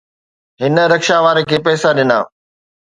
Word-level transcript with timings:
هن 0.61 0.77
رڪشا 0.91 1.17
واري 1.23 1.43
کي 1.49 1.57
پئسا 1.65 1.89
ڏنا 1.97 2.19